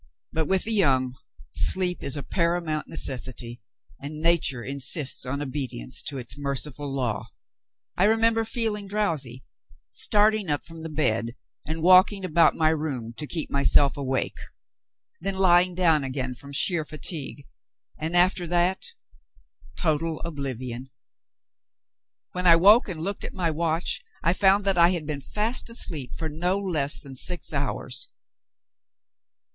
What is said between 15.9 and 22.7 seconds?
again from sheer fatigue; and after that total oblivion! When I